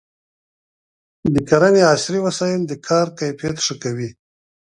د 1.33 1.35
کرنې 1.49 1.81
عصري 1.91 2.19
وسایل 2.27 2.61
د 2.65 2.73
کار 2.87 3.07
کیفیت 3.19 3.57
ښه 3.65 3.75
کوي. 3.83 4.09